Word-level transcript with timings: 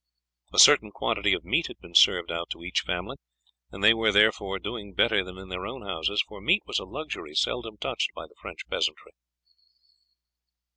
A 0.51 0.57
certain 0.57 0.89
quantity 0.89 1.31
of 1.33 1.43
meat 1.45 1.67
had 1.67 1.77
been 1.77 1.93
served 1.93 2.31
out 2.31 2.49
to 2.49 2.63
each 2.63 2.79
family, 2.81 3.17
and 3.69 3.83
they 3.83 3.93
were 3.93 4.11
therefore 4.11 4.57
doing 4.57 4.95
better 4.95 5.23
than 5.23 5.37
in 5.37 5.49
their 5.49 5.67
own 5.67 5.83
houses, 5.83 6.23
for 6.27 6.41
meat 6.41 6.63
was 6.65 6.79
a 6.79 6.85
luxury 6.85 7.35
seldom 7.35 7.77
touched 7.77 8.11
by 8.15 8.25
the 8.25 8.33
French 8.41 8.61
peasantry. 8.67 9.11